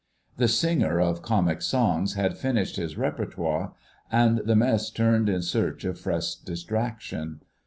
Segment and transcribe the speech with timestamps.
[0.37, 3.75] The singer of comic songs had finished his repertoire,
[4.11, 7.41] and the Mess turned in search of fresh distraction.